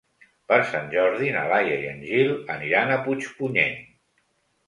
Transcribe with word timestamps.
Per 0.51 0.57
Sant 0.69 0.87
Jordi 0.93 1.27
na 1.35 1.43
Laia 1.51 1.75
i 1.83 1.85
en 1.91 2.01
Gil 2.07 2.33
aniran 2.55 2.93
a 2.95 2.99
Puigpunyent. 3.09 3.77